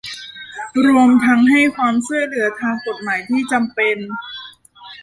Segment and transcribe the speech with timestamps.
[0.85, 3.97] รวมทั้งให้ความช่วยเหลือทางกฎหมายที่จำเป็น